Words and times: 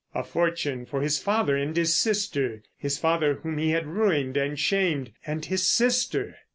A 0.15 0.23
fortune 0.23 0.87
for 0.87 1.01
his 1.03 1.19
father 1.19 1.55
and 1.55 1.77
his 1.77 1.93
sister. 1.93 2.63
His 2.75 2.97
father 2.97 3.35
whom 3.35 3.59
he 3.59 3.69
had 3.69 3.85
ruined 3.85 4.35
and 4.35 4.59
shamed. 4.59 5.11
And 5.27 5.45
his 5.45 5.69
sister! 5.69 6.37